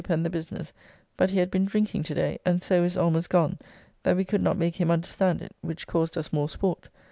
Pen 0.03 0.23
the 0.23 0.31
business, 0.31 0.73
but 1.15 1.29
he 1.29 1.37
had 1.37 1.51
been 1.51 1.65
drinking 1.65 2.01
to 2.01 2.15
day, 2.15 2.39
and 2.43 2.63
so 2.63 2.83
is 2.83 2.97
almost 2.97 3.29
gone, 3.29 3.59
that 4.01 4.17
we 4.17 4.25
could 4.25 4.41
not 4.41 4.57
make 4.57 4.77
him 4.77 4.89
understand 4.89 5.43
it, 5.43 5.55
which 5.61 5.85
caused 5.85 6.17
us 6.17 6.33
more 6.33 6.49
sport. 6.49 6.89